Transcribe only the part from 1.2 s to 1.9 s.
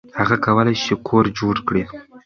جوړ کړي.